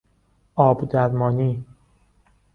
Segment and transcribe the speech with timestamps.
[0.55, 1.65] آب درمانی